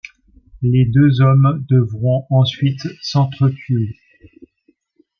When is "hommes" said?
1.21-1.63